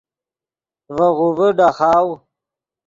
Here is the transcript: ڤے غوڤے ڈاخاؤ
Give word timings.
ڤے 0.95 1.07
غوڤے 1.17 1.47
ڈاخاؤ 1.57 2.07